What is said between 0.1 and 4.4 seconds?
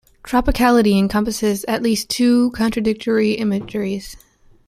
Tropicality encompasses at least two contradictory imageries.